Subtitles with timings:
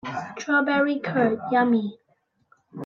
[0.39, 1.99] Strawberry curd, yummy!